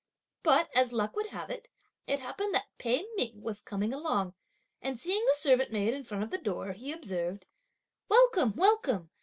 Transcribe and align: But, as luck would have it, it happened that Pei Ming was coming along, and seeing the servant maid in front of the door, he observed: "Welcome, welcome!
But, 0.41 0.71
as 0.73 0.91
luck 0.91 1.15
would 1.15 1.27
have 1.27 1.51
it, 1.51 1.67
it 2.07 2.17
happened 2.21 2.55
that 2.55 2.75
Pei 2.79 3.05
Ming 3.17 3.39
was 3.43 3.61
coming 3.61 3.93
along, 3.93 4.33
and 4.81 4.97
seeing 4.97 5.23
the 5.27 5.35
servant 5.35 5.71
maid 5.71 5.93
in 5.93 6.03
front 6.05 6.23
of 6.23 6.31
the 6.31 6.39
door, 6.39 6.71
he 6.73 6.91
observed: 6.91 7.45
"Welcome, 8.09 8.55
welcome! 8.55 9.11